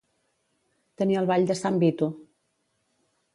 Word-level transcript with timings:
Tenir 1.01 1.19
el 1.21 1.29
ball 1.33 1.45
de 1.51 1.59
sant 1.59 1.77
Vito. 1.85 2.09